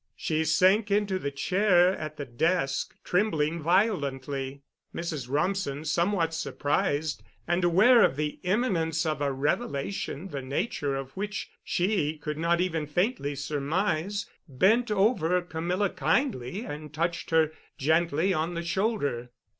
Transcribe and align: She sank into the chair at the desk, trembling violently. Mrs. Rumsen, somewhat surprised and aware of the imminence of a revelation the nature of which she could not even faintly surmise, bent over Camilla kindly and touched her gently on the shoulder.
She 0.15 0.45
sank 0.45 0.89
into 0.89 1.19
the 1.19 1.29
chair 1.29 1.95
at 1.95 2.17
the 2.17 2.25
desk, 2.25 2.95
trembling 3.03 3.61
violently. 3.61 4.63
Mrs. 4.95 5.29
Rumsen, 5.29 5.85
somewhat 5.85 6.33
surprised 6.33 7.21
and 7.47 7.63
aware 7.63 8.03
of 8.03 8.15
the 8.15 8.39
imminence 8.41 9.05
of 9.05 9.21
a 9.21 9.31
revelation 9.31 10.29
the 10.29 10.41
nature 10.41 10.95
of 10.95 11.15
which 11.15 11.51
she 11.63 12.17
could 12.17 12.39
not 12.39 12.59
even 12.59 12.87
faintly 12.87 13.35
surmise, 13.35 14.25
bent 14.47 14.89
over 14.89 15.39
Camilla 15.43 15.91
kindly 15.91 16.65
and 16.65 16.91
touched 16.95 17.29
her 17.29 17.51
gently 17.77 18.33
on 18.33 18.55
the 18.55 18.63
shoulder. 18.63 19.29